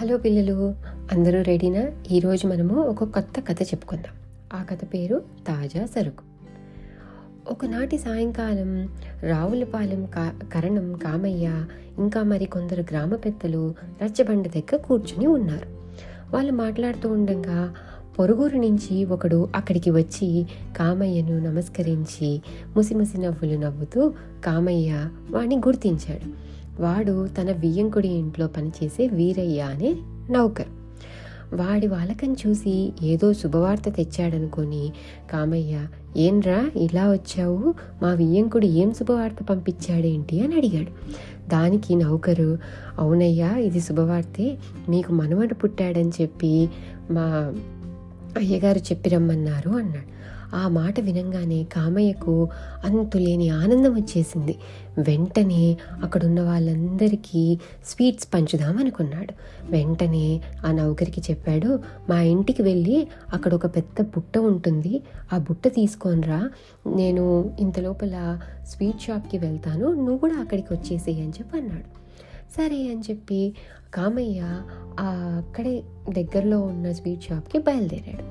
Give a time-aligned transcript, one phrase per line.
[0.00, 0.74] Hello పిల్లలు
[1.12, 1.86] అందరూ రెడీనా?
[2.10, 4.14] ఈరోజు మనము ఒక కొత్త కథ చెప్పుకుందాం.
[4.60, 6.24] ఆ కథ పేరు తాజా సరుకు.
[7.50, 8.88] ఒకనాటి సాయంకాలం
[9.22, 11.66] రావులపాలెం కా కరణం కామయ్య
[11.98, 15.66] ఇంకా మరి కొందరు గ్రామ పెద్దలు రచ్చబండ దగ్గర కూర్చుని ఉన్నారు.
[16.30, 17.74] వాళ్ళు మాట్లాడుతూ ఉండగా
[18.18, 20.46] పొరుగురు నుంచి ఒకడు అక్కడికి వచ్చి
[20.76, 22.42] కామయ్యను నమస్కరించి
[22.76, 24.12] ముసిముసి నవ్వులు నవ్వుతూ
[24.44, 25.08] కామయ్య!
[25.30, 26.48] వాణ్ణి గుర్తించాడు.
[26.80, 29.96] వాడు తన వియ్యంకుడి ఇంట్లో పనిచేసే వీరయ్య అనే
[30.30, 30.66] నౌకర్.
[31.54, 34.92] వాడి వాలకం చూసి ఏదో శుభవార్త తెచ్చాడనుకొని
[35.32, 37.74] కామయ్య ఏంరా ఇలా వచ్చావు?
[38.02, 40.40] మా వియ్యంకుడు ఏం శుభవార్త పంపించాడేంటి?
[40.40, 40.90] అని అడిగాడు.
[41.50, 42.58] దానికి నౌకరు
[42.98, 44.58] అవునయ్యా ఇది శుభవార్తే.
[44.88, 46.68] మీకు మనవడు పుట్టాడని చెప్పి
[47.10, 47.54] మా
[48.36, 50.18] అయ్యగారు చెప్పి రమ్మన్నారు అన్నాడు.
[50.54, 52.48] ఆ మాట వినంగానే కామయ్యకు
[52.84, 54.58] అంతులేని ఆనందం వచ్చేసింది.
[54.98, 59.34] వెంటనే అక్కడున్న వాళ్ళందరికీ స్వీట్స్ పంచుదామనుకున్నాడు.
[59.70, 65.02] వెంటనే ఆ నౌకరికి చెప్పాడు మా ఇంటికి వెళ్ళి అక్కడ ఒక పెద్ద బుట్ట ఉంటుంది.
[65.32, 66.50] ఆ బుట్ట తీసుకొనిరా.
[66.86, 69.94] నేను ఇంత లోపల స్వీట్ షాప్కి వెళ్తాను.
[69.94, 71.98] నువ్వు కూడా అక్కడికి వచ్చేసేయి అని చెప్పి అన్నాడు.
[72.56, 73.54] సరే అని చెప్పి
[73.94, 74.40] కామయ్య
[75.00, 78.24] అక్కడే దగ్గరలో ఉన్న స్వీట్ షాప్కి బయలుదేరాడు.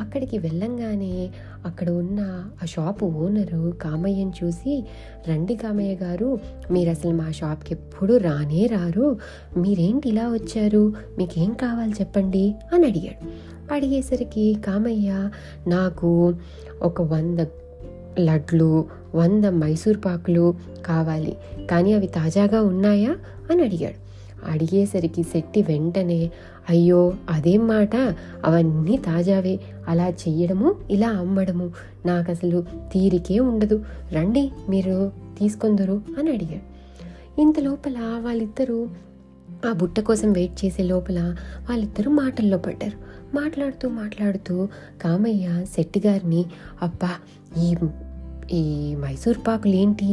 [0.00, 1.30] అక్కడికి వెళ్ళంగానే
[1.66, 2.20] అక్కడ ఉన్న
[2.62, 4.84] ఆ షాపు ఓనరు కామయ్యని చూసి
[5.28, 6.38] రండి కామయ్య గారు
[6.70, 9.18] మీరు అసలు మా షాప్కి ఎప్పుడు రానే రారు.
[9.56, 10.92] మీరేంటి ఇలా వచ్చారు?
[11.18, 12.54] మీకేం కావాలి చెప్పండి?
[12.74, 13.50] అని అడిగాడు.
[13.74, 15.30] అడిగేసరికి కామయ్య
[15.66, 16.34] నాకు
[16.82, 17.38] ఒక వంద
[18.20, 20.54] లడ్లు వంద మైసూర్ పాకులు
[20.86, 21.36] కావాలి.
[21.70, 23.16] కానీ అవి తాజాగా ఉన్నాయా?
[23.50, 24.10] అని అడిగాడు.
[24.48, 26.30] అడిగేసరికి శెట్టి వెంటనే
[26.68, 27.96] అయ్యో అదేం మాట?
[28.44, 29.60] అవన్నీ తాజావే.
[29.88, 31.72] అలా చెయ్యడము ఇలా అమ్మడము.
[32.06, 33.84] నాకు అసలు తీరికే ఉండదు.
[34.12, 36.70] రండి మీరు తీసుకొందరు అని అడిగాడు
[37.40, 38.88] ఇంత లోపల వాళ్ళిద్దరూ
[39.70, 41.36] ఆ బుట్ట కోసం వెయిట్ చేసే లోపల
[41.70, 43.10] వాళ్ళిద్దరూ మాటల్లో పడ్డారు.
[43.34, 44.68] మాట్లాడుతూ మాట్లాడుతూ
[45.02, 46.44] కామయ్య శెట్టి గారిని
[46.82, 47.10] అబ్బా
[47.62, 47.74] ఈ
[48.52, 50.04] ఈ మైసూర్ పాకులు ఏంటి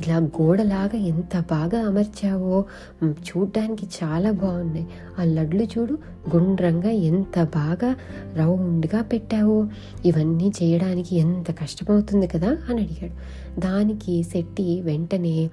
[0.00, 2.64] ఇలా గోడలాగా ఎంత బాగా అమర్చావో?
[3.04, 4.86] చూడ్డానికి చాలా బాగున్నాయి.
[5.20, 5.98] ఆ లడ్లు చూడు
[6.36, 7.96] గుండ్రంగా ఎంత బాగా
[8.34, 9.66] రౌండ్గా పెట్టావో.
[10.04, 12.56] ఇవన్నీ చేయడానికి ఎంత కష్టమవుతుంది కదా?
[12.68, 13.12] అని అడిగాడు.
[13.60, 15.50] దానికి శెట్టి వెంటనే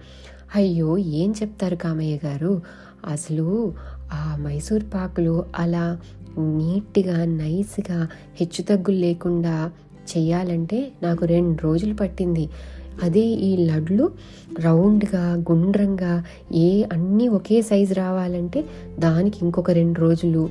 [0.56, 2.62] అయ్యో ఏం చెప్తారు కామయ్య గారు?
[3.08, 3.74] అసలు
[4.14, 6.00] ఆ మైసూర్ పాకులు అలా
[6.40, 8.08] నీట్గా నైస్గా
[8.42, 9.72] హెచ్చుతగ్గులు లేకుండా
[10.18, 12.50] చేయాలంటే నాకు రెండు రోజులు పట్టింది.
[13.04, 14.12] అదే ఈ లడ్లు
[14.60, 18.66] రౌండ్గా గుండ్రంగా ఏ అన్నీ ఒకే సైజు రావాలంటే
[19.00, 20.50] దానికి ఇంకొక రెండు రోజులు.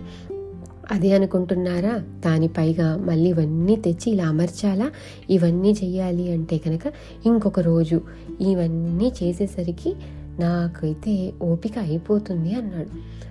[0.90, 1.98] అదే అనుకుంటున్నారా?
[1.98, 4.90] దానిపైగా మళ్ళీ ఇవన్నీ తెచ్చి ఇలా అమర్చాలా?
[5.30, 6.80] ఇవన్నీ చెయ్యాలి అంటే కనుక
[7.26, 8.00] ఇంకొక రోజు.
[8.40, 9.94] ఇవన్నీ చేసేసరికి
[10.40, 13.22] నాకైతే ఓపిక అయిపోతుంది అన్నాడు.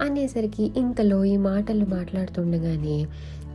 [0.00, 2.96] అనేసరికి ఇంతలో ఈ మాటలు మాట్లాడుతుండగానే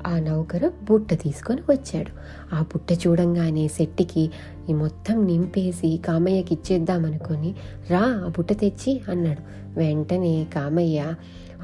[0.05, 2.11] ఆ నౌకరు బుట్ట తీసుకొని వచ్చాడు.
[2.53, 4.23] ఆ బుట్ట చూడంగానే శెట్టికి
[4.69, 7.51] ఈ మొత్తం నింపేసి కామయ్యకి ఇచ్చేద్దామనుకొని
[7.89, 9.41] రా ఆ బుట్ట తెచ్చి అన్నాడు.
[9.77, 10.99] వెంటనే కామయ్య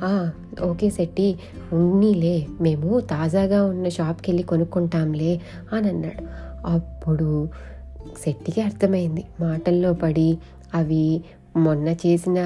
[0.04, 0.12] "ఆ,
[0.62, 1.28] ఓకే శెట్టి
[1.74, 5.34] ఉన్నీలే మేము తాజాగా ఉన్న షాప్కి వెళ్ళి కొనుక్కుంటాంలే
[5.72, 6.24] అని అన్నాడు.
[6.66, 7.30] అప్పుడు
[8.18, 9.26] శెట్టికి అర్థమైంది.
[9.40, 10.30] మాటల్లో పడి
[10.74, 11.06] అవి
[11.58, 12.40] మొన్న చేసిన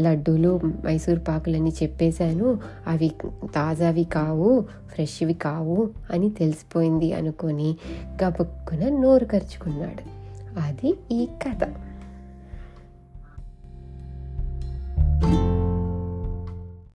[0.00, 2.58] లడ్డూలు మైసూర్ పాకులని చెప్పేశాను.
[2.86, 3.12] అవి
[3.54, 7.76] తాజావి కావు ఫ్రెష్వి కావు అని తెలిసిపోయింది అనుకొని
[8.24, 10.04] గబుక్కున నోరు ఖర్చుకున్నాడు
[10.60, 11.60] అది ఈ కథ.